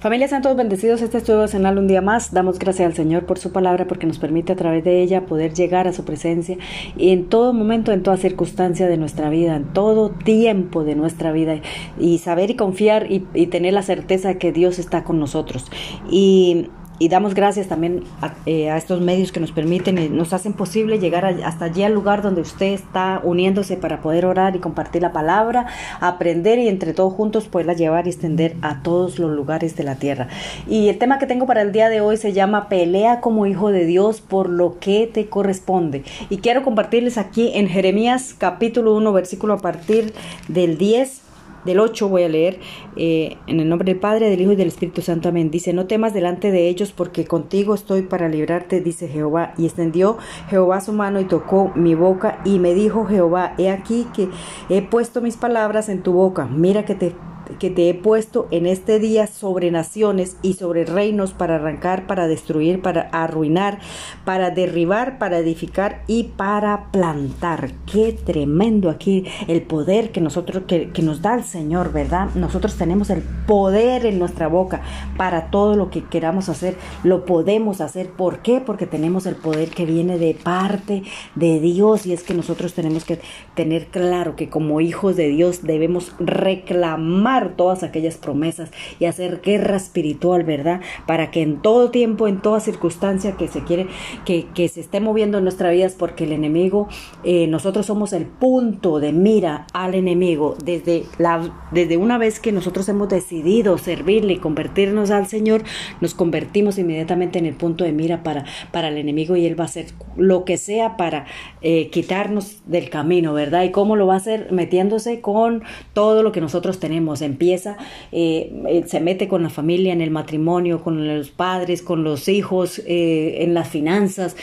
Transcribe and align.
Familia 0.00 0.26
Santos 0.26 0.56
bendecidos, 0.56 1.00
este 1.00 1.18
es 1.18 1.24
tu 1.24 1.32
devocional 1.32 1.78
un 1.78 1.86
día 1.86 2.02
más. 2.02 2.32
Damos 2.32 2.58
gracias 2.58 2.86
al 2.86 2.94
Señor 2.94 3.24
por 3.24 3.38
su 3.38 3.52
palabra 3.52 3.86
porque 3.86 4.06
nos 4.06 4.18
permite 4.18 4.52
a 4.52 4.56
través 4.56 4.82
de 4.82 5.00
ella 5.00 5.26
poder 5.26 5.54
llegar 5.54 5.86
a 5.86 5.92
su 5.92 6.04
presencia 6.04 6.58
y 6.96 7.10
en 7.10 7.28
todo 7.28 7.52
momento, 7.52 7.92
en 7.92 8.02
toda 8.02 8.16
circunstancia 8.16 8.88
de 8.88 8.96
nuestra 8.96 9.30
vida, 9.30 9.54
en 9.54 9.72
todo 9.72 10.10
tiempo 10.10 10.82
de 10.82 10.96
nuestra 10.96 11.30
vida 11.30 11.60
y 11.98 12.18
saber 12.18 12.50
y 12.50 12.56
confiar 12.56 13.10
y, 13.12 13.26
y 13.34 13.46
tener 13.46 13.74
la 13.74 13.82
certeza 13.82 14.34
que 14.34 14.50
Dios 14.50 14.78
está 14.78 15.04
con 15.04 15.20
nosotros. 15.20 15.70
Y 16.10 16.68
y 17.02 17.08
damos 17.08 17.34
gracias 17.34 17.66
también 17.66 18.04
eh, 18.46 18.70
a, 18.70 18.76
estos 18.76 19.00
medios 19.00 19.32
que 19.32 19.40
nos 19.40 19.50
permiten 19.50 19.98
y 19.98 20.08
nos 20.08 20.32
hacen 20.32 20.52
posible 20.52 21.00
llegar 21.00 21.24
hasta 21.24 21.64
allí 21.64 21.82
al 21.82 21.94
lugar 21.94 22.22
donde 22.22 22.42
usted 22.42 22.66
está 22.66 23.20
uniéndose 23.24 23.76
para 23.76 24.00
poder 24.00 24.24
orar 24.24 24.54
y 24.54 24.60
compartir 24.60 25.02
la 25.02 25.12
palabra, 25.12 25.66
aprender 25.98 26.60
y 26.60 26.68
entre 26.68 26.94
todos 26.94 27.12
juntos 27.12 27.48
poderla 27.48 27.72
llevar 27.72 28.06
y 28.06 28.10
extender 28.10 28.54
a 28.62 28.84
todos 28.84 29.18
los 29.18 29.32
lugares 29.32 29.74
de 29.74 29.82
la 29.82 29.96
tierra. 29.96 30.28
Y 30.68 30.90
el 30.90 30.98
tema 30.98 31.18
que 31.18 31.26
tengo 31.26 31.44
para 31.44 31.62
el 31.62 31.72
día 31.72 31.88
de 31.88 32.00
hoy 32.00 32.16
se 32.18 32.32
llama 32.32 32.68
Pelea 32.68 33.20
como 33.20 33.46
hijo 33.46 33.72
de 33.72 33.84
Dios 33.84 34.20
por 34.20 34.48
lo 34.48 34.78
que 34.78 35.10
te 35.12 35.26
corresponde. 35.26 36.04
Y 36.30 36.36
quiero 36.36 36.62
compartirles 36.62 37.18
aquí 37.18 37.50
en 37.54 37.66
Jeremías 37.66 38.32
capítulo 38.38 38.94
1 38.94 39.12
versículo 39.12 39.54
a 39.54 39.58
partir 39.58 40.12
del 40.46 40.78
10 40.78 41.31
del 41.64 41.80
8 41.80 42.08
voy 42.08 42.22
a 42.22 42.28
leer, 42.28 42.60
eh, 42.96 43.36
en 43.46 43.60
el 43.60 43.68
nombre 43.68 43.86
del 43.92 44.00
Padre, 44.00 44.30
del 44.30 44.40
Hijo 44.40 44.52
y 44.52 44.56
del 44.56 44.68
Espíritu 44.68 45.02
Santo, 45.02 45.28
amén. 45.28 45.50
Dice, 45.50 45.72
no 45.72 45.86
temas 45.86 46.14
delante 46.14 46.50
de 46.50 46.68
ellos, 46.68 46.92
porque 46.92 47.24
contigo 47.24 47.74
estoy 47.74 48.02
para 48.02 48.28
librarte, 48.28 48.80
dice 48.80 49.08
Jehová. 49.08 49.54
Y 49.58 49.66
extendió 49.66 50.18
Jehová 50.48 50.80
su 50.80 50.92
mano 50.92 51.20
y 51.20 51.24
tocó 51.24 51.72
mi 51.74 51.94
boca, 51.94 52.40
y 52.44 52.58
me 52.58 52.74
dijo 52.74 53.04
Jehová, 53.04 53.54
he 53.58 53.70
aquí 53.70 54.06
que 54.14 54.28
he 54.68 54.82
puesto 54.82 55.20
mis 55.20 55.36
palabras 55.36 55.88
en 55.88 56.02
tu 56.02 56.12
boca, 56.12 56.46
mira 56.46 56.84
que 56.84 56.94
te 56.94 57.14
que 57.58 57.70
te 57.70 57.88
he 57.88 57.94
puesto 57.94 58.48
en 58.50 58.66
este 58.66 58.98
día 58.98 59.26
sobre 59.26 59.70
naciones 59.70 60.36
y 60.42 60.54
sobre 60.54 60.84
reinos 60.84 61.32
para 61.32 61.56
arrancar, 61.56 62.06
para 62.06 62.26
destruir, 62.26 62.82
para 62.82 63.02
arruinar, 63.12 63.78
para 64.24 64.50
derribar, 64.50 65.18
para 65.18 65.38
edificar 65.38 66.02
y 66.06 66.24
para 66.36 66.90
plantar. 66.92 67.72
Qué 67.90 68.12
tremendo 68.12 68.90
aquí 68.90 69.24
el 69.48 69.62
poder 69.62 70.12
que 70.12 70.20
nosotros, 70.20 70.64
que, 70.66 70.90
nos 71.02 71.20
da 71.20 71.34
el 71.34 71.44
Señor, 71.44 71.92
¿verdad? 71.92 72.28
Nosotros 72.34 72.76
tenemos 72.76 73.10
el 73.10 73.22
poder 73.22 74.06
en 74.06 74.18
nuestra 74.18 74.46
boca 74.46 74.82
para 75.16 75.50
todo 75.50 75.74
lo 75.74 75.90
que 75.90 76.04
queramos 76.04 76.48
hacer, 76.48 76.76
lo 77.02 77.24
podemos 77.24 77.80
hacer. 77.80 78.10
¿Por 78.10 78.38
qué? 78.38 78.60
Porque 78.60 78.86
tenemos 78.86 79.26
el 79.26 79.34
poder 79.34 79.70
que 79.70 79.84
viene 79.84 80.18
de 80.18 80.34
parte 80.34 81.02
de 81.34 81.60
Dios 81.60 82.06
y 82.06 82.12
es 82.12 82.22
que 82.22 82.34
nosotros 82.34 82.74
tenemos 82.74 83.04
que 83.04 83.20
tener 83.54 83.86
claro 83.86 84.36
que 84.36 84.48
como 84.48 84.80
hijos 84.80 85.16
de 85.16 85.28
Dios 85.28 85.62
debemos 85.62 86.14
reclamar 86.18 87.41
todas 87.50 87.82
aquellas 87.82 88.16
promesas 88.16 88.70
y 88.98 89.04
hacer 89.04 89.40
guerra 89.42 89.76
espiritual, 89.76 90.44
¿verdad? 90.44 90.80
Para 91.06 91.30
que 91.30 91.42
en 91.42 91.60
todo 91.60 91.90
tiempo, 91.90 92.28
en 92.28 92.40
toda 92.40 92.60
circunstancia 92.60 93.36
que 93.36 93.48
se 93.48 93.62
quiere, 93.64 93.88
que, 94.24 94.46
que 94.54 94.68
se 94.68 94.80
esté 94.80 95.00
moviendo 95.00 95.38
en 95.38 95.44
nuestra 95.44 95.70
vida, 95.70 95.82
porque 95.98 96.24
el 96.24 96.32
enemigo, 96.32 96.88
eh, 97.24 97.46
nosotros 97.48 97.86
somos 97.86 98.12
el 98.12 98.26
punto 98.26 99.00
de 99.00 99.12
mira 99.12 99.66
al 99.72 99.94
enemigo. 99.94 100.56
Desde, 100.64 101.04
la, 101.18 101.52
desde 101.72 101.96
una 101.96 102.18
vez 102.18 102.40
que 102.40 102.52
nosotros 102.52 102.88
hemos 102.88 103.08
decidido 103.08 103.78
servirle 103.78 104.34
y 104.34 104.36
convertirnos 104.38 105.10
al 105.10 105.26
Señor, 105.26 105.62
nos 106.00 106.14
convertimos 106.14 106.78
inmediatamente 106.78 107.38
en 107.38 107.46
el 107.46 107.54
punto 107.54 107.84
de 107.84 107.92
mira 107.92 108.22
para, 108.22 108.44
para 108.70 108.88
el 108.88 108.98
enemigo 108.98 109.36
y 109.36 109.46
él 109.46 109.58
va 109.58 109.64
a 109.64 109.66
hacer 109.66 109.86
lo 110.16 110.44
que 110.44 110.56
sea 110.56 110.96
para 110.96 111.26
eh, 111.60 111.88
quitarnos 111.90 112.62
del 112.66 112.90
camino, 112.90 113.32
¿verdad? 113.32 113.64
¿Y 113.64 113.70
cómo 113.70 113.96
lo 113.96 114.06
va 114.06 114.14
a 114.14 114.18
hacer? 114.18 114.52
Metiéndose 114.52 115.20
con 115.20 115.62
todo 115.92 116.22
lo 116.22 116.32
que 116.32 116.40
nosotros 116.40 116.78
tenemos, 116.78 117.22
empieza, 117.32 117.76
eh, 118.12 118.52
eh, 118.68 118.84
se 118.86 119.00
mete 119.00 119.26
con 119.26 119.42
la 119.42 119.50
familia, 119.50 119.92
en 119.92 120.00
el 120.00 120.10
matrimonio, 120.10 120.82
con 120.82 121.06
los 121.06 121.30
padres, 121.30 121.82
con 121.82 122.04
los 122.04 122.28
hijos, 122.28 122.80
eh, 122.86 123.42
en 123.42 123.54
las 123.54 123.68
finanzas, 123.68 124.36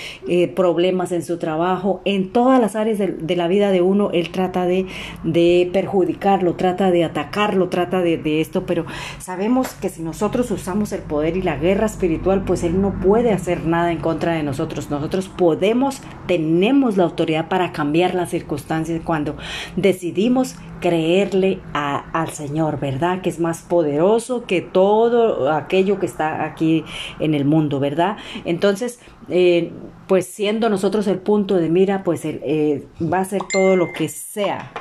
problemas 0.55 1.11
en 1.11 1.23
su 1.23 1.37
trabajo, 1.37 2.01
en 2.05 2.31
todas 2.31 2.59
las 2.59 2.75
áreas 2.75 2.97
de, 2.99 3.35
la 3.35 3.47
vida 3.47 3.71
de 3.71 3.81
uno, 3.81 4.11
él 4.11 4.29
trata 4.29 4.65
de, 4.65 4.85
de 5.23 5.69
perjudicarlo, 5.71 6.55
trata 6.55 6.91
de 6.91 7.03
atacarlo, 7.03 7.69
trata 7.69 8.01
de 8.01 8.41
esto, 8.41 8.65
pero 8.65 8.85
sabemos 9.19 9.73
que 9.73 9.89
si 9.89 10.01
nosotros 10.01 10.51
usamos 10.51 10.91
el 10.91 11.01
poder 11.01 11.37
y 11.37 11.41
la 11.41 11.57
guerra 11.57 11.85
espiritual, 11.85 12.43
pues 12.45 12.63
él 12.63 12.81
no 12.81 12.99
puede 12.99 13.31
hacer 13.31 13.65
nada 13.65 13.91
en 13.91 13.99
contra 13.99 14.33
de 14.33 14.43
nosotros. 14.43 14.89
Nosotros 14.89 15.29
podemos, 15.29 16.01
tenemos 16.27 16.97
la 16.97 17.03
autoridad 17.03 17.47
para 17.47 17.71
cambiar 17.71 18.15
las 18.15 18.29
circunstancias 18.29 19.01
cuando 19.03 19.35
decidimos 19.75 20.55
creerle 20.79 21.59
al 21.73 22.29
Señor, 22.29 22.78
¿verdad? 22.79 23.21
Que 23.21 23.29
es 23.29 23.39
más 23.39 23.61
poderoso 23.61 24.45
que 24.45 24.61
todo 24.61 25.51
aquello 25.51 25.99
que 25.99 26.05
está 26.05 26.43
aquí 26.45 26.83
en 27.19 27.33
el 27.33 27.45
mundo, 27.45 27.79
¿verdad? 27.79 28.17
Entonces, 28.45 28.99
eh, 29.29 29.71
pues 30.07 30.25
siendo 30.25 30.69
nosotros 30.69 31.07
el 31.07 31.19
punto 31.19 31.55
de 31.55 31.69
mira, 31.69 32.03
pues 32.03 32.21
eh, 32.25 32.87
va 33.01 33.19
a 33.19 33.25
ser 33.25 33.41
todo 33.51 33.75
lo 33.75 33.93
que 33.93 34.09
sea, 34.09 34.71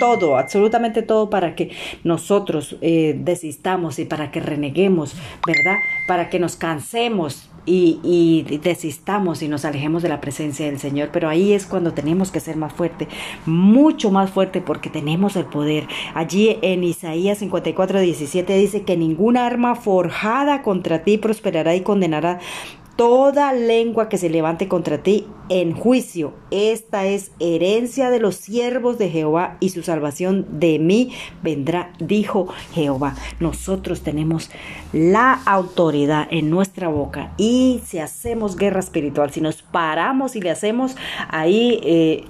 todo, 0.00 0.38
absolutamente 0.38 1.02
todo 1.02 1.30
para 1.30 1.54
que 1.54 1.70
nosotros 2.04 2.76
eh, 2.80 3.14
desistamos 3.18 3.98
y 3.98 4.06
para 4.06 4.30
que 4.30 4.40
reneguemos, 4.40 5.14
¿verdad? 5.46 5.76
Para 6.06 6.30
que 6.30 6.38
nos 6.38 6.56
cansemos 6.56 7.50
y, 7.68 8.58
desistamos 8.62 9.42
y 9.42 9.48
nos 9.48 9.64
alejemos 9.64 10.02
de 10.02 10.08
la 10.08 10.20
presencia 10.20 10.66
del 10.66 10.78
Señor. 10.78 11.10
Pero 11.12 11.28
ahí 11.28 11.52
es 11.52 11.66
cuando 11.66 11.92
tenemos 11.92 12.30
que 12.30 12.40
ser 12.40 12.56
más 12.56 12.72
fuerte, 12.72 13.08
mucho 13.46 14.10
más 14.10 14.30
fuerte 14.30 14.60
porque 14.60 14.90
tenemos 14.90 15.36
el 15.36 15.44
poder. 15.44 15.86
Allí 16.14 16.58
en 16.62 16.84
Isaías 16.84 17.38
54, 17.38 18.00
17 18.00 18.58
dice 18.58 18.82
que 18.82 18.96
ninguna 18.96 19.46
arma 19.46 19.74
forjada 19.74 20.62
contra 20.62 21.02
ti 21.04 21.18
prosperará 21.18 21.74
y 21.74 21.82
condenará 21.82 22.40
toda 22.98 23.52
lengua 23.52 24.08
que 24.08 24.18
se 24.18 24.28
levante 24.28 24.66
contra 24.66 24.98
ti 24.98 25.24
en 25.48 25.72
juicio. 25.72 26.34
Esta 26.50 27.06
es 27.06 27.30
herencia 27.38 28.10
de 28.10 28.18
los 28.18 28.34
siervos 28.34 28.98
de 28.98 29.08
Jehová 29.08 29.56
y 29.60 29.68
su 29.68 29.84
salvación 29.84 30.58
de 30.58 30.80
mí 30.80 31.12
vendrá, 31.40 31.92
dijo 32.00 32.48
Jehová. 32.74 33.14
Nosotros 33.38 34.02
tenemos 34.02 34.50
la 34.92 35.34
autoridad 35.46 36.26
en 36.32 36.50
nuestra 36.50 36.88
boca 36.88 37.32
y 37.36 37.82
si 37.86 38.00
hacemos 38.00 38.56
guerra 38.56 38.80
espiritual, 38.80 39.30
si 39.30 39.40
nos 39.40 39.62
paramos 39.62 40.34
y 40.34 40.40
le 40.40 40.50
hacemos 40.50 40.96
ahí... 41.30 41.80
Eh, 41.84 42.24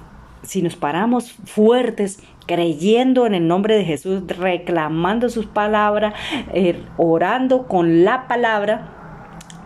si 0.44 0.62
nos 0.62 0.76
paramos 0.76 1.32
fuertes, 1.44 2.20
creyendo 2.46 3.26
en 3.26 3.34
el 3.34 3.48
nombre 3.48 3.76
de 3.76 3.84
Jesús, 3.84 4.22
reclamando 4.28 5.28
sus 5.28 5.46
palabras, 5.46 6.14
eh, 6.54 6.80
orando 6.96 7.66
con 7.66 8.04
la 8.04 8.28
palabra, 8.28 8.97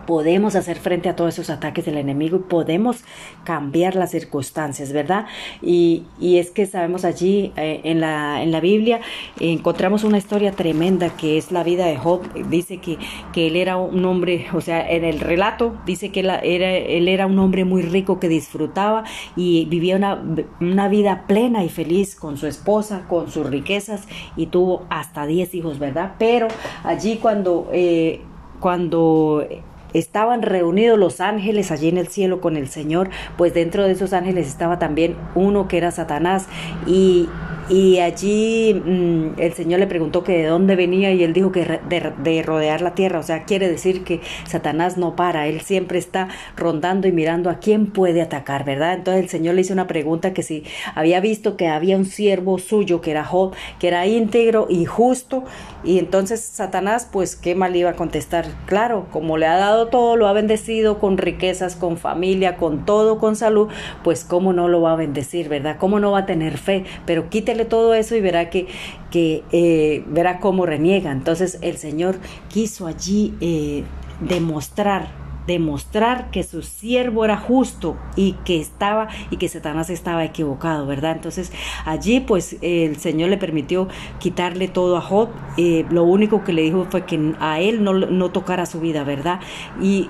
podemos 0.05 0.55
hacer 0.55 0.77
frente 0.77 1.09
a 1.09 1.15
todos 1.15 1.33
esos 1.33 1.49
ataques 1.49 1.85
del 1.85 1.97
enemigo 1.97 2.37
y 2.37 2.39
podemos 2.41 3.03
cambiar 3.43 3.95
las 3.95 4.11
circunstancias, 4.11 4.93
¿verdad? 4.93 5.25
Y, 5.61 6.03
y 6.19 6.37
es 6.37 6.51
que 6.51 6.65
sabemos 6.65 7.05
allí 7.05 7.51
eh, 7.55 7.81
en, 7.83 7.99
la, 7.99 8.41
en 8.41 8.51
la 8.51 8.59
Biblia 8.59 9.01
encontramos 9.39 10.03
una 10.03 10.17
historia 10.17 10.51
tremenda 10.51 11.09
que 11.09 11.37
es 11.37 11.51
la 11.51 11.63
vida 11.63 11.85
de 11.85 11.97
Job. 11.97 12.21
Dice 12.49 12.77
que, 12.77 12.97
que 13.33 13.47
él 13.47 13.55
era 13.55 13.77
un 13.77 14.03
hombre, 14.05 14.47
o 14.53 14.61
sea, 14.61 14.89
en 14.89 15.03
el 15.03 15.19
relato 15.19 15.75
dice 15.85 16.11
que 16.11 16.21
él 16.21 16.29
era, 16.43 16.71
él 16.71 17.07
era 17.07 17.27
un 17.27 17.39
hombre 17.39 17.65
muy 17.65 17.81
rico 17.81 18.19
que 18.19 18.29
disfrutaba 18.29 19.03
y 19.35 19.65
vivía 19.65 19.95
una, 19.95 20.21
una 20.59 20.87
vida 20.87 21.25
plena 21.27 21.63
y 21.63 21.69
feliz 21.69 22.15
con 22.15 22.37
su 22.37 22.47
esposa, 22.47 23.05
con 23.07 23.31
sus 23.31 23.45
riquezas 23.49 24.07
y 24.35 24.47
tuvo 24.47 24.85
hasta 24.89 25.25
10 25.25 25.55
hijos, 25.55 25.79
¿verdad? 25.79 26.15
Pero 26.17 26.47
allí 26.83 27.17
cuando... 27.17 27.69
Eh, 27.71 28.21
cuando 28.59 29.45
estaban 29.93 30.41
reunidos 30.41 30.97
los 30.97 31.21
ángeles 31.21 31.71
allí 31.71 31.89
en 31.89 31.97
el 31.97 32.07
cielo 32.07 32.41
con 32.41 32.57
el 32.57 32.67
Señor, 32.67 33.09
pues 33.37 33.53
dentro 33.53 33.83
de 33.83 33.93
esos 33.93 34.13
ángeles 34.13 34.47
estaba 34.47 34.79
también 34.79 35.15
uno 35.35 35.67
que 35.67 35.77
era 35.77 35.91
Satanás. 35.91 36.47
Y 36.85 37.29
y 37.69 37.99
allí 37.99 38.73
mm, 38.73 39.39
el 39.39 39.53
Señor 39.53 39.79
le 39.79 39.87
preguntó 39.87 40.23
que 40.23 40.37
de 40.37 40.47
dónde 40.47 40.75
venía 40.75 41.11
y 41.13 41.23
él 41.23 41.33
dijo 41.33 41.51
que 41.51 41.79
de, 41.87 42.43
rodear 42.43 42.81
la 42.81 42.93
tierra, 42.93 43.19
o 43.19 43.23
sea, 43.23 43.43
quiere 43.45 43.69
decir 43.69 44.03
que 44.03 44.19
Satanás 44.45 44.97
no 44.97 45.15
para, 45.15 45.47
él 45.47 45.61
siempre 45.61 45.97
está 45.97 46.27
rondando 46.57 47.07
y 47.07 47.11
mirando 47.11 47.49
a 47.49 47.59
quién 47.59 47.87
puede 47.87 48.21
atacar, 48.21 48.65
¿verdad? 48.65 48.95
Entonces 48.95 49.23
el 49.23 49.29
Señor 49.29 49.55
le 49.55 49.61
hizo 49.61 49.73
una 49.73 49.87
pregunta 49.87 50.33
que 50.33 50.43
si 50.43 50.63
había 50.95 51.19
visto 51.19 51.55
que 51.55 51.67
había 51.67 51.95
un 51.95 52.05
siervo 52.05 52.57
suyo 52.59 53.01
que 53.01 53.11
era 53.11 53.23
Job, 53.23 53.53
que 53.79 53.87
era 53.87 54.05
íntegro 54.07 54.67
y 54.69 54.85
justo, 54.85 55.43
y 55.83 55.99
entonces 55.99 56.41
Satanás, 56.41 57.07
pues, 57.11 57.35
¿qué 57.35 57.55
mal 57.55 57.75
iba 57.75 57.91
a 57.91 57.95
contestar? 57.95 58.45
Claro, 58.65 59.07
como 59.11 59.37
le 59.37 59.47
ha 59.47 59.57
dado 59.57 59.87
todo, 59.87 60.15
lo 60.15 60.27
ha 60.27 60.33
bendecido 60.33 60.97
con 60.97 61.17
riquezas, 61.17 61.75
con 61.75 61.97
familia, 61.97 62.55
con 62.55 62.85
todo, 62.85 63.19
con 63.19 63.35
salud, 63.35 63.67
pues, 64.03 64.23
¿cómo 64.23 64.53
no 64.53 64.67
lo 64.67 64.81
va 64.81 64.93
a 64.93 64.95
bendecir, 64.95 65.49
verdad? 65.49 65.77
¿Cómo 65.79 65.99
no 65.99 66.11
va 66.11 66.19
a 66.19 66.25
tener 66.25 66.57
fe? 66.57 66.85
Pero 67.05 67.29
quite 67.29 67.52
todo 67.65 67.93
eso 67.93 68.15
y 68.15 68.21
verá 68.21 68.49
que, 68.49 68.67
que 69.11 69.43
eh, 69.51 70.03
verá 70.07 70.39
cómo 70.39 70.65
reniega. 70.65 71.11
Entonces 71.11 71.59
el 71.61 71.77
Señor 71.77 72.17
quiso 72.49 72.87
allí 72.87 73.33
eh, 73.41 73.83
demostrar 74.19 75.23
demostrar 75.47 76.31
que 76.31 76.43
su 76.43 76.61
siervo 76.61 77.25
era 77.25 77.37
justo 77.37 77.97
y 78.15 78.33
que 78.45 78.59
estaba 78.59 79.09
y 79.29 79.37
que 79.37 79.49
Satanás 79.49 79.89
estaba 79.89 80.23
equivocado, 80.23 80.85
¿verdad? 80.85 81.13
Entonces 81.13 81.51
allí 81.85 82.21
pues 82.21 82.57
el 82.61 82.97
Señor 82.97 83.29
le 83.29 83.37
permitió 83.37 83.87
quitarle 84.19 84.67
todo 84.67 84.97
a 84.97 85.01
Job. 85.01 85.29
Eh, 85.57 85.85
lo 85.89 86.03
único 86.03 86.43
que 86.43 86.53
le 86.53 86.61
dijo 86.61 86.87
fue 86.89 87.05
que 87.05 87.35
a 87.39 87.59
él 87.59 87.83
no, 87.83 87.93
no 87.93 88.31
tocara 88.31 88.65
su 88.65 88.79
vida, 88.79 89.03
¿verdad? 89.03 89.39
Y 89.81 90.09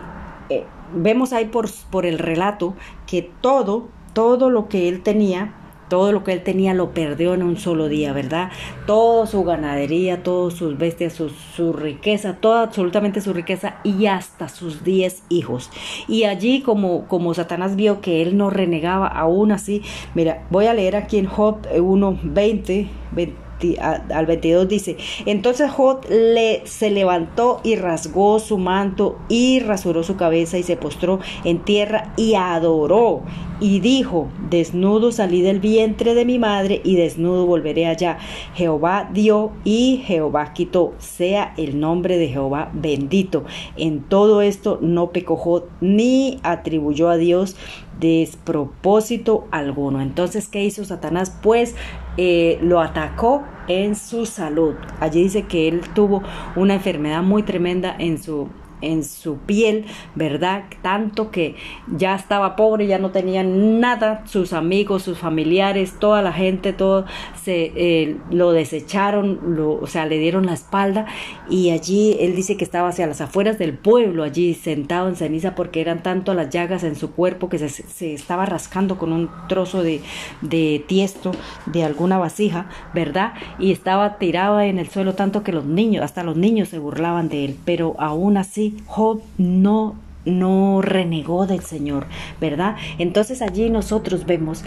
eh, 0.50 0.66
vemos 0.94 1.34
ahí 1.34 1.46
por, 1.46 1.70
por 1.90 2.06
el 2.06 2.20
relato 2.20 2.76
que 3.08 3.30
todo, 3.42 3.88
todo 4.14 4.50
lo 4.50 4.70
que 4.70 4.88
él 4.88 5.02
tenía, 5.02 5.54
todo 5.94 6.12
lo 6.12 6.24
que 6.24 6.32
él 6.32 6.42
tenía 6.42 6.74
lo 6.74 6.90
perdió 6.90 7.36
en 7.36 7.44
un 7.44 7.56
solo 7.56 7.88
día, 7.88 8.14
¿verdad? 8.14 8.50
Toda 8.88 9.28
su 9.28 9.44
ganadería, 9.44 10.24
todas 10.24 10.56
sus 10.56 10.76
bestias, 10.76 11.14
su, 11.14 11.72
riqueza, 11.72 12.38
toda 12.38 12.64
absolutamente 12.64 13.22
su 13.22 13.32
riqueza 13.32 13.76
y 13.84 14.08
hasta 14.08 14.50
sus 14.50 14.84
diez 14.84 15.22
hijos. 15.30 15.70
Y 16.08 16.24
allí 16.24 16.62
como, 16.62 17.08
como 17.08 17.36
Satanás 17.36 17.76
vio 17.76 18.02
que 18.02 18.24
él 18.24 18.38
no 18.38 18.50
renegaba 18.50 19.06
aún 19.06 19.52
así, 19.52 19.84
mira, 20.16 20.48
voy 20.50 20.66
a 20.66 20.74
leer 20.74 20.96
aquí 20.96 21.20
en 21.20 21.28
Job 21.28 21.58
1, 21.72 22.20
20, 22.24 22.88
20 23.12 23.44
al 23.80 24.26
22 24.26 24.68
dice, 24.68 24.98
entonces 25.26 25.72
Jod 25.72 26.06
le, 26.10 26.62
se 26.66 26.90
levantó 26.90 27.62
y 27.64 27.76
rasgó 27.76 28.40
su 28.40 28.58
manto 28.58 29.18
y 29.30 29.60
rasuró 29.60 30.04
su 30.04 30.16
cabeza 30.16 30.58
y 30.58 30.64
se 30.64 30.78
postró 30.78 31.20
en 31.44 31.60
tierra 31.60 32.14
y 32.18 32.36
adoró 32.36 33.24
y 33.60 33.80
dijo, 33.80 34.28
desnudo 34.50 35.12
salí 35.12 35.42
del 35.42 35.62
vientre 35.62 36.16
de 36.16 36.26
mi 36.26 36.38
madre 36.38 36.82
y 36.84 36.98
desnudo 36.98 37.46
volveré 37.46 37.86
allá. 37.86 38.18
Jehová 38.56 39.10
dio 39.14 39.52
y 39.64 40.04
Jehová 40.06 40.54
quitó, 40.54 40.94
sea 40.98 41.54
el 41.56 41.80
nombre 41.80 42.18
de 42.18 42.28
Jehová 42.28 42.72
bendito. 42.74 43.46
En 43.78 44.02
todo 44.02 44.42
esto 44.42 44.80
no 44.82 45.12
pecó 45.12 45.38
Jod 45.38 45.64
ni 45.80 46.40
atribuyó 46.44 47.10
a 47.10 47.18
Dios 47.18 47.56
despropósito 48.00 49.48
alguno. 49.52 50.02
Entonces, 50.02 50.48
¿qué 50.48 50.64
hizo 50.64 50.84
Satanás? 50.84 51.34
Pues 51.42 51.76
eh, 52.18 52.60
lo 52.62 52.82
atacó 52.82 53.44
en 53.68 53.96
su 53.96 54.26
salud. 54.26 54.76
Allí 55.00 55.24
dice 55.24 55.44
que 55.44 55.68
él 55.68 55.82
tuvo 55.94 56.22
una 56.56 56.76
enfermedad 56.76 57.24
muy 57.24 57.44
tremenda 57.44 57.96
en 57.98 58.22
su 58.22 58.50
en 58.84 59.04
su 59.04 59.38
piel, 59.38 59.86
¿verdad? 60.16 60.66
Tanto 60.82 61.32
que 61.32 61.56
ya 61.88 62.16
estaba 62.16 62.56
pobre, 62.56 62.88
ya 62.88 63.00
no 63.00 63.12
tenía 63.12 63.44
nada, 63.44 64.24
sus 64.26 64.54
amigos, 64.54 65.04
sus 65.04 65.18
familiares, 65.18 65.94
toda 66.00 66.22
la 66.22 66.34
gente, 66.34 66.74
todo 66.74 67.06
se 67.44 67.72
eh, 67.76 68.18
lo 68.32 68.52
desecharon, 68.52 69.56
lo, 69.56 69.74
o 69.74 69.88
sea, 69.88 70.06
le 70.06 70.18
dieron 70.20 70.46
la 70.46 70.54
espalda 70.54 71.06
y 71.50 71.72
allí 71.72 72.18
él 72.20 72.36
dice 72.36 72.58
que 72.58 72.64
estaba 72.64 72.90
hacia 72.90 73.08
las 73.08 73.22
afueras 73.22 73.58
del 73.58 73.78
pueblo, 73.78 74.24
allí 74.24 74.54
sentado 74.54 75.08
en 75.08 75.16
ceniza 75.16 75.56
porque 75.56 75.82
eran 75.82 76.04
tanto 76.04 76.34
las 76.34 76.50
llagas 76.50 76.84
en 76.84 76.96
su 76.96 77.12
cuerpo 77.12 77.50
que 77.50 77.60
se, 77.60 77.70
se 77.70 78.14
estaba 78.14 78.46
rascando 78.46 78.98
con 78.98 79.12
un 79.12 79.30
trozo 79.48 79.84
de, 79.84 80.02
de 80.42 80.84
tiesto 80.88 81.32
de 81.66 81.84
alguna 81.84 82.18
vasija, 82.18 82.68
¿verdad? 82.94 83.34
Y 83.60 83.72
estaba 83.72 84.18
tirado 84.18 84.60
en 84.60 84.80
el 84.80 84.90
suelo 84.90 85.14
tanto 85.16 85.44
que 85.44 85.52
los 85.52 85.66
niños, 85.66 86.04
hasta 86.04 86.24
los 86.24 86.38
niños 86.38 86.70
se 86.70 86.80
burlaban 86.80 87.30
de 87.30 87.46
él, 87.46 87.58
pero 87.66 87.96
aún 88.00 88.38
así 88.38 88.73
Job 88.88 89.22
no 89.38 89.96
no 90.26 90.82
renegó 90.82 91.46
del 91.48 91.62
Señor, 91.62 92.08
¿verdad? 92.40 92.76
Entonces 92.98 93.42
allí 93.42 93.70
nosotros 93.70 94.26
vemos, 94.26 94.64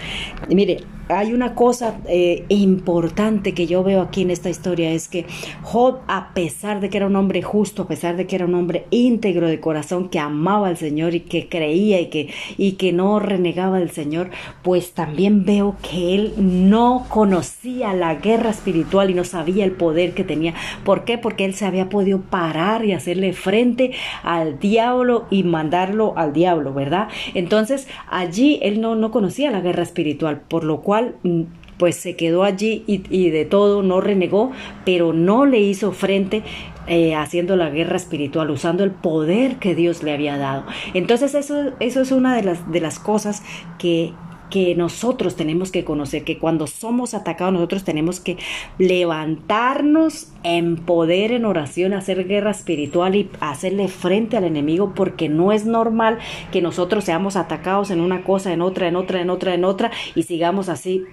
mire, 0.48 0.78
hay 1.08 1.32
una 1.32 1.54
cosa 1.54 1.98
eh, 2.08 2.44
importante 2.48 3.54
que 3.54 3.66
yo 3.66 3.84
veo 3.84 4.00
aquí 4.00 4.22
en 4.22 4.30
esta 4.30 4.50
historia, 4.50 4.90
es 4.90 5.08
que 5.08 5.26
Job, 5.62 5.98
a 6.08 6.34
pesar 6.34 6.80
de 6.80 6.90
que 6.90 6.96
era 6.96 7.06
un 7.06 7.16
hombre 7.16 7.42
justo, 7.42 7.82
a 7.82 7.88
pesar 7.88 8.16
de 8.16 8.26
que 8.26 8.36
era 8.36 8.44
un 8.44 8.54
hombre 8.54 8.86
íntegro 8.90 9.46
de 9.46 9.60
corazón, 9.60 10.08
que 10.08 10.18
amaba 10.18 10.68
al 10.68 10.76
Señor 10.76 11.14
y 11.14 11.20
que 11.20 11.48
creía 11.48 12.00
y 12.00 12.06
que, 12.06 12.30
y 12.56 12.72
que 12.72 12.92
no 12.92 13.20
renegaba 13.20 13.78
del 13.78 13.90
Señor, 13.90 14.30
pues 14.62 14.92
también 14.92 15.44
veo 15.44 15.76
que 15.80 16.14
él 16.14 16.34
no 16.38 17.06
conocía 17.08 17.92
la 17.92 18.16
guerra 18.16 18.50
espiritual 18.50 19.10
y 19.10 19.14
no 19.14 19.24
sabía 19.24 19.64
el 19.64 19.72
poder 19.72 20.12
que 20.12 20.24
tenía. 20.24 20.54
¿Por 20.84 21.04
qué? 21.04 21.18
Porque 21.18 21.44
él 21.44 21.54
se 21.54 21.66
había 21.66 21.88
podido 21.88 22.20
parar 22.20 22.84
y 22.84 22.92
hacerle 22.92 23.32
frente 23.32 23.92
al 24.22 24.58
diablo 24.58 25.26
y 25.30 25.44
mandarlo 25.46 26.14
al 26.16 26.32
diablo, 26.32 26.74
¿verdad? 26.74 27.08
Entonces 27.34 27.88
allí 28.08 28.58
él 28.62 28.80
no, 28.80 28.94
no 28.94 29.10
conocía 29.10 29.50
la 29.50 29.60
guerra 29.60 29.82
espiritual, 29.82 30.42
por 30.48 30.64
lo 30.64 30.82
cual 30.82 31.16
mm, 31.22 31.42
pues 31.78 31.96
se 31.96 32.16
quedó 32.16 32.44
allí 32.44 32.84
y, 32.86 33.30
de 33.30 33.44
todo 33.44 33.82
no 33.82 34.00
renegó, 34.00 34.52
pero 34.84 35.12
no 35.12 35.46
le 35.46 35.60
hizo 35.60 35.92
frente 35.92 36.42
eh, 36.86 37.14
haciendo 37.14 37.56
la 37.56 37.70
guerra 37.70 37.96
espiritual, 37.96 38.50
usando 38.50 38.84
el 38.84 38.92
poder 38.92 39.56
que 39.56 39.74
Dios 39.74 40.02
le 40.02 40.12
había 40.12 40.38
dado. 40.38 40.64
Entonces 40.94 41.34
eso, 41.34 41.72
eso 41.80 42.00
es 42.00 42.12
una 42.12 42.34
de 42.36 42.44
las, 42.44 42.70
de 42.70 42.80
las 42.80 42.98
cosas 42.98 43.42
que 43.78 44.12
que 44.50 44.74
nosotros 44.74 45.36
tenemos 45.36 45.70
que 45.70 45.84
conocer, 45.84 46.24
que 46.24 46.38
cuando 46.38 46.66
somos 46.66 47.14
atacados 47.14 47.52
nosotros 47.52 47.84
tenemos 47.84 48.20
que 48.20 48.36
levantarnos 48.78 50.32
en 50.42 50.76
poder, 50.76 51.32
en 51.32 51.44
oración, 51.44 51.92
hacer 51.94 52.26
guerra 52.26 52.50
espiritual 52.50 53.14
y 53.16 53.30
hacerle 53.40 53.88
frente 53.88 54.36
al 54.36 54.44
enemigo, 54.44 54.92
porque 54.94 55.28
no 55.28 55.52
es 55.52 55.66
normal 55.66 56.18
que 56.52 56.62
nosotros 56.62 57.04
seamos 57.04 57.36
atacados 57.36 57.90
en 57.90 58.00
una 58.00 58.22
cosa, 58.22 58.52
en 58.52 58.62
otra, 58.62 58.88
en 58.88 58.96
otra, 58.96 59.20
en 59.20 59.30
otra, 59.30 59.54
en 59.54 59.64
otra, 59.64 59.90
y 60.14 60.22
sigamos 60.22 60.68
así, 60.68 61.04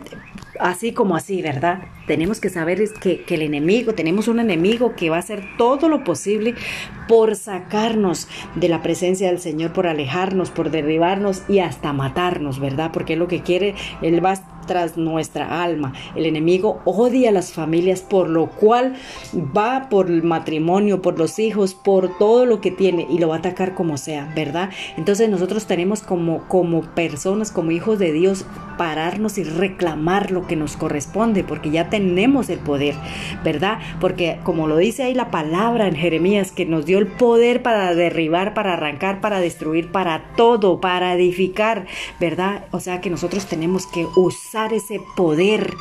así 0.60 0.94
como 0.94 1.16
así, 1.16 1.42
¿verdad? 1.42 1.84
Tenemos 2.08 2.40
que 2.40 2.50
saber 2.50 2.84
que, 3.00 3.24
el 3.28 3.42
enemigo, 3.42 3.94
tenemos 3.94 4.28
un 4.28 4.40
enemigo 4.40 4.96
que 4.96 5.10
va 5.10 5.18
a 5.18 5.20
hacer 5.20 5.44
todo 5.58 5.90
lo 5.90 6.04
posible 6.04 6.54
por 7.08 7.36
sacarnos 7.36 8.28
de 8.56 8.70
la 8.70 8.82
presencia 8.82 9.28
del 9.28 9.40
Señor, 9.40 9.74
por 9.74 9.88
alejarnos, 9.88 10.52
por 10.52 10.70
derribarnos 10.72 11.44
y 11.50 11.60
hasta 11.60 11.94
matarnos, 11.94 12.60
¿verdad? 12.60 12.92
Porque 12.94 13.16
lo 13.16 13.28
que 13.28 13.42
quiere, 13.42 13.76
Él 14.02 14.24
va 14.24 14.36
tras 14.66 14.98
nuestra 14.98 15.64
alma. 15.64 15.94
El 16.16 16.26
enemigo 16.26 16.82
odia 16.86 17.30
a 17.30 17.32
las 17.32 17.54
familias, 17.54 18.02
por 18.02 18.30
lo 18.30 18.48
cual 18.48 18.96
va 19.36 19.90
por 19.90 20.08
el 20.08 20.24
matrimonio, 20.24 21.02
por 21.02 21.18
los 21.20 21.40
hijos, 21.40 21.74
por 21.74 22.18
todo 22.18 22.46
lo 22.46 22.62
que 22.62 22.72
tiene 22.72 23.08
y 23.10 23.20
lo 23.20 23.30
va 23.30 23.36
a 23.36 23.40
atacar 23.40 23.76
como 23.76 23.98
sea, 23.98 24.32
¿verdad? 24.36 24.70
Entonces 24.98 25.30
nosotros 25.30 25.66
tenemos 25.66 26.02
como, 26.02 26.48
como 26.48 26.82
personas, 26.82 27.52
como 27.52 27.72
hijos 27.72 28.00
de 28.00 28.12
Dios, 28.12 28.46
pararnos 28.78 29.38
y 29.38 29.44
reclamar 29.44 30.32
lo 30.32 30.48
que 30.48 30.56
nos 30.56 30.78
corresponde, 30.78 31.44
porque 31.44 31.72
ya 31.72 31.90
tenemos 31.94 32.50
el 32.50 32.58
poder, 32.58 32.96
¿verdad? 33.44 33.78
Porque 34.02 34.40
como 34.44 34.66
lo 34.66 34.78
dice 34.78 35.04
ahí 35.04 35.14
la 35.14 35.30
palabra 35.30 35.88
en 35.88 35.96
Jeremías, 35.96 36.52
que 36.52 36.66
nos 36.66 36.88
dio 36.88 36.98
el 36.98 37.06
poder 37.06 37.62
para 37.62 37.94
derribar, 37.94 38.56
para 38.56 38.74
arrancar, 38.74 39.22
para 39.22 39.40
destruir, 39.40 39.92
para 39.92 40.24
todo, 40.36 40.82
para 40.82 41.14
edificar, 41.14 41.86
¿verdad? 42.20 42.66
O 42.72 42.80
sea 42.80 43.00
que 43.00 43.12
nosotros 43.12 43.46
tenemos 43.46 43.86
que 43.86 44.08
usar 44.16 44.74
ese 44.74 45.02
poder, 45.16 45.72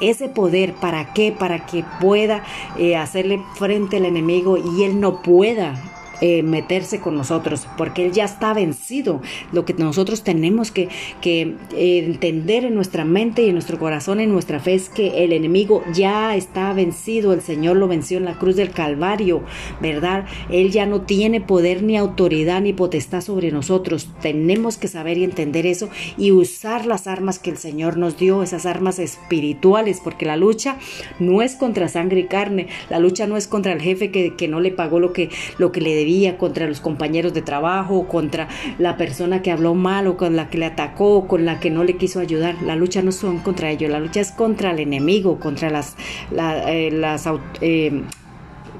ese 0.00 0.28
poder, 0.28 0.72
¿para 0.72 1.12
qué? 1.14 1.30
Para 1.30 1.66
que 1.66 1.84
pueda 2.00 2.42
eh, 2.76 2.96
hacerle 2.96 3.40
frente 3.54 3.98
al 3.98 4.06
enemigo 4.06 4.58
y 4.58 4.82
él 4.82 4.98
no 4.98 5.22
pueda 5.22 5.89
eh, 6.22 6.42
meterse 6.42 7.00
con 7.00 7.16
nosotros, 7.16 7.66
porque 7.78 8.04
Él 8.04 8.12
ya 8.12 8.26
está 8.26 8.52
vencido. 8.52 9.22
Lo 9.52 9.64
que 9.64 9.72
nosotros 9.72 10.22
tenemos 10.22 10.70
que, 10.70 10.88
eh, 11.24 11.56
entender 11.72 12.66
en 12.66 12.74
nuestra 12.74 13.06
mente 13.06 13.42
y 13.42 13.48
en 13.48 13.54
nuestro 13.54 13.78
corazón, 13.78 14.20
en 14.20 14.30
nuestra 14.30 14.60
fe, 14.60 14.74
es 14.74 14.90
que 14.90 15.24
el 15.24 15.32
enemigo 15.32 15.82
ya 15.94 16.36
está 16.36 16.74
vencido. 16.74 17.32
El 17.32 17.40
Señor 17.40 17.78
lo 17.78 17.88
venció 17.88 18.18
en 18.18 18.26
la 18.26 18.34
cruz 18.34 18.56
del 18.56 18.70
Calvario, 18.70 19.42
¿verdad? 19.80 20.26
Él 20.50 20.70
ya 20.70 20.84
no 20.84 21.00
tiene 21.02 21.40
poder 21.40 21.82
ni 21.82 21.96
autoridad 21.96 22.60
ni 22.60 22.74
potestad 22.74 23.22
sobre 23.22 23.50
nosotros. 23.50 24.10
Tenemos 24.20 24.76
que 24.76 24.88
saber 24.88 25.16
y 25.16 25.24
entender 25.24 25.64
eso 25.64 25.88
y 26.18 26.32
usar 26.32 26.84
las 26.84 27.06
armas 27.06 27.38
que 27.38 27.48
el 27.48 27.56
Señor 27.56 27.96
nos 27.96 28.18
dio, 28.18 28.42
esas 28.42 28.66
armas 28.66 28.98
espirituales, 28.98 30.00
porque 30.04 30.26
la 30.26 30.36
lucha 30.36 30.76
no 31.18 31.40
es 31.40 31.56
contra 31.56 31.88
sangre 31.88 32.20
y 32.20 32.24
carne, 32.24 32.66
la 32.90 32.98
lucha 32.98 33.26
no 33.26 33.38
es 33.38 33.46
contra 33.46 33.72
el 33.72 33.80
jefe 33.80 34.10
que, 34.10 34.36
que 34.36 34.48
no 34.48 34.60
le 34.60 34.70
pagó 34.70 35.00
lo 35.00 35.14
que, 35.14 35.30
lo 35.56 35.72
que 35.72 35.80
le 35.80 35.94
debía 35.94 36.09
contra 36.38 36.66
los 36.66 36.80
compañeros 36.80 37.32
de 37.34 37.42
trabajo, 37.42 38.08
contra 38.08 38.48
la 38.78 38.96
persona 38.96 39.42
que 39.42 39.50
habló 39.50 39.74
mal 39.74 40.06
o 40.06 40.16
con 40.16 40.36
la 40.36 40.48
que 40.48 40.58
le 40.58 40.66
atacó, 40.66 41.26
con 41.28 41.44
la 41.44 41.60
que 41.60 41.70
no 41.70 41.84
le 41.84 41.96
quiso 41.96 42.20
ayudar. 42.20 42.56
La 42.62 42.76
lucha 42.76 43.02
no 43.02 43.12
son 43.12 43.38
contra 43.38 43.70
ellos, 43.70 43.90
la 43.90 44.00
lucha 44.00 44.20
es 44.20 44.32
contra 44.32 44.72
el 44.72 44.80
enemigo, 44.80 45.38
contra 45.38 45.70
las, 45.70 45.96
eh, 46.32 46.90
las 46.92 47.28
eh, 47.60 48.02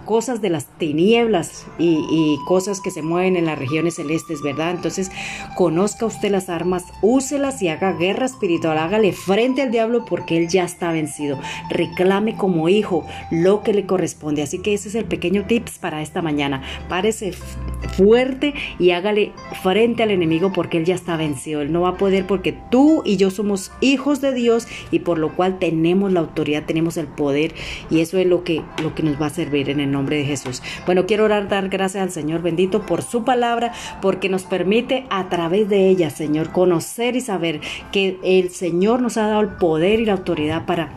cosas 0.05 0.41
de 0.41 0.51
las 0.51 0.67
tinieblas 0.79 1.67
y, 1.79 2.39
cosas 2.47 2.81
que 2.81 2.91
se 2.91 3.03
mueven 3.03 3.37
en 3.37 3.47
las 3.47 3.59
regiones 3.59 3.95
celestes, 3.95 4.43
¿verdad? 4.43 4.73
Entonces, 4.73 5.11
conozca 5.57 6.07
usted 6.07 6.31
las 6.31 6.49
armas, 6.49 6.85
úselas 7.03 7.63
y 7.63 7.69
haga 7.69 7.93
guerra 7.93 8.27
espiritual, 8.27 8.79
hágale 8.79 9.13
frente 9.13 9.63
al 9.63 9.71
diablo 9.71 10.05
porque 10.05 10.37
él 10.37 10.49
ya 10.49 10.65
está 10.65 10.91
vencido. 10.93 11.39
Reclame 11.69 12.37
como 12.37 12.69
hijo 12.69 13.07
lo 13.31 13.63
que 13.63 13.73
le 13.73 13.87
corresponde. 13.87 14.43
Así 14.43 14.59
que 14.59 14.75
ese 14.75 14.89
es 14.89 14.95
el 14.95 15.05
pequeño 15.05 15.47
tips 15.47 15.79
para 15.79 16.03
esta 16.03 16.23
mañana. 16.23 16.63
Párese 16.89 17.33
fuerte 17.97 18.55
y 18.79 18.91
hágale 18.91 19.33
frente 19.63 20.03
al 20.03 20.11
enemigo 20.11 20.53
porque 20.53 20.79
él 20.79 20.85
ya 20.85 20.95
está 20.95 21.17
vencido. 21.17 21.61
Él 21.61 21.73
no 21.73 21.83
va 21.83 21.91
a 21.91 21.97
poder 21.97 22.27
porque 22.27 22.57
tú 22.71 23.03
y 23.05 23.17
yo 23.17 23.31
somos 23.31 23.73
hijos 23.81 24.21
de 24.21 24.33
Dios 24.33 24.67
y 24.91 25.01
por 25.01 25.19
lo 25.19 25.35
cual 25.35 25.59
tenemos 25.59 26.13
la 26.13 26.21
autoridad, 26.21 26.65
tenemos 26.65 26.97
el 26.97 27.07
poder 27.07 27.55
y 27.91 28.01
eso 28.01 28.19
es 28.19 28.27
lo 28.27 28.45
que, 28.45 28.63
lo 28.83 28.95
que 28.95 29.03
nos 29.03 29.21
va 29.21 29.27
a 29.27 29.31
servir 29.31 29.71
en 29.71 29.81
el 29.81 29.91
nombre 29.91 30.17
de 30.17 30.25
Jesús. 30.25 30.63
Bueno, 30.87 31.07
quiero 31.07 31.25
orar, 31.25 31.49
dar 31.49 31.69
gracias 31.69 32.03
al 32.03 32.11
Señor 32.11 32.43
bendito 32.43 32.87
por 32.87 33.03
su 33.03 33.25
palabra 33.25 33.73
porque 34.01 34.29
nos 34.29 34.45
permite 34.45 35.07
a 35.11 35.29
través 35.29 35.69
de 35.69 35.89
ella, 35.89 36.11
Señor, 36.11 36.51
conocer 36.53 37.17
y 37.17 37.21
saber 37.21 37.61
que 37.93 38.19
el 38.23 38.51
Señor 38.51 39.03
nos 39.03 39.17
ha 39.17 39.27
dado 39.27 39.41
el 39.41 39.49
poder 39.49 40.01
y 40.01 40.07
la 40.07 40.13
autoridad 40.13 40.67
para 40.67 40.91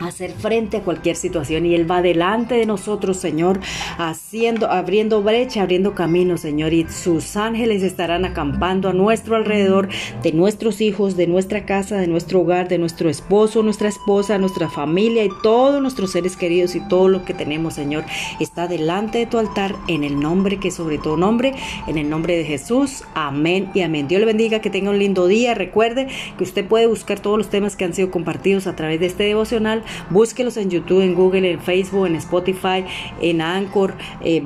hacer 0.00 0.32
frente 0.32 0.78
a 0.78 0.82
cualquier 0.82 1.16
situación 1.16 1.66
y 1.66 1.74
Él 1.74 1.90
va 1.90 2.02
delante 2.02 2.54
de 2.54 2.66
nosotros, 2.66 3.18
Señor, 3.18 3.60
haciendo, 3.98 4.70
abriendo 4.70 5.22
brecha, 5.22 5.62
abriendo 5.62 5.94
camino, 5.94 6.38
Señor, 6.38 6.72
y 6.72 6.86
sus 6.88 7.36
ángeles 7.36 7.82
estarán 7.82 8.24
acampando 8.24 8.88
a 8.88 8.92
nuestro 8.92 9.36
alrededor, 9.36 9.88
de 10.22 10.32
nuestros 10.32 10.80
hijos, 10.80 11.16
de 11.16 11.26
nuestra 11.26 11.66
casa, 11.66 11.96
de 11.96 12.06
nuestro 12.06 12.40
hogar, 12.40 12.68
de 12.68 12.78
nuestro 12.78 13.10
esposo, 13.10 13.62
nuestra 13.62 13.88
esposa, 13.88 14.38
nuestra 14.38 14.68
familia 14.68 15.24
y 15.24 15.30
todos 15.42 15.80
nuestros 15.82 16.12
seres 16.12 16.36
queridos 16.36 16.74
y 16.74 16.80
todo 16.88 17.08
lo 17.08 17.24
que 17.24 17.34
tenemos, 17.34 17.74
Señor, 17.74 18.04
está 18.40 18.66
delante 18.66 19.18
de 19.18 19.26
tu 19.26 19.38
altar 19.38 19.76
en 19.88 20.04
el 20.04 20.18
nombre 20.18 20.58
que 20.58 20.70
sobre 20.70 20.98
todo 20.98 21.16
nombre, 21.16 21.54
en 21.86 21.98
el 21.98 22.08
nombre 22.08 22.36
de 22.36 22.44
Jesús. 22.44 23.04
Amén 23.14 23.70
y 23.74 23.82
amén. 23.82 24.08
Dios 24.08 24.20
le 24.20 24.26
bendiga, 24.26 24.60
que 24.60 24.70
tenga 24.70 24.90
un 24.90 24.98
lindo 24.98 25.26
día. 25.26 25.54
Recuerde 25.54 26.08
que 26.38 26.44
usted 26.44 26.64
puede 26.66 26.86
buscar 26.86 27.20
todos 27.20 27.36
los 27.36 27.50
temas 27.50 27.76
que 27.76 27.84
han 27.84 27.92
sido 27.92 28.10
compartidos 28.10 28.66
a 28.66 28.76
través 28.76 29.00
de 29.00 29.06
este 29.06 29.24
devocional 29.24 29.84
Búsquelos 30.10 30.56
en 30.56 30.70
YouTube, 30.70 31.02
en 31.02 31.14
Google, 31.14 31.50
en 31.50 31.60
Facebook, 31.60 32.06
en 32.06 32.16
Spotify, 32.16 32.84
en 33.20 33.40
Anchor. 33.40 33.94
Eh, 34.22 34.42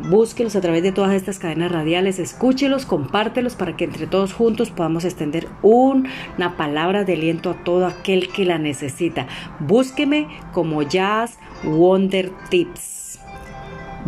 a 0.55 0.61
través 0.61 0.83
de 0.83 0.93
todas 0.93 1.13
estas 1.15 1.39
cadenas 1.39 1.71
radiales. 1.71 2.19
Escúchelos, 2.19 2.87
compártelos 2.87 3.55
para 3.55 3.77
que 3.77 3.85
entre 3.85 4.07
todos 4.07 4.33
juntos 4.33 4.71
podamos 4.71 5.05
extender 5.05 5.49
una 5.63 6.57
palabra 6.57 7.05
de 7.05 7.15
aliento 7.15 7.51
a 7.51 7.65
todo 7.65 7.87
aquel 7.87 8.29
que 8.29 8.45
la 8.45 8.59
necesita. 8.59 9.27
Búsqueme 9.61 10.29
como 10.53 10.83
Jazz 10.83 11.39
Wonder 11.65 12.31
Tips. 12.51 13.21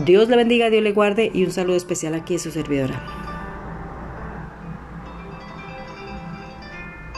Dios 0.05 0.29
le 0.29 0.37
bendiga, 0.37 0.71
Dios 0.71 0.83
le 0.83 0.93
guarde 0.93 1.31
y 1.33 1.45
un 1.45 1.51
saludo 1.51 1.77
especial 1.77 2.15
aquí 2.15 2.37
a 2.37 2.39
su 2.39 2.51
servidora. 2.51 3.26